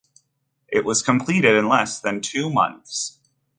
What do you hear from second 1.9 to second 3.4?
than two months.